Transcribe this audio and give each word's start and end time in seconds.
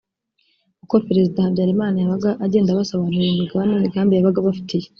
uko 0.83 0.95
Président 1.05 1.43
Habyarimana 1.47 1.95
yabaga 1.99 2.29
agenda 2.45 2.69
abasobanurira 2.71 3.31
imigabo 3.33 3.61
n’imigambi 3.65 4.11
yabaga 4.13 4.39
abafitiye 4.41 4.87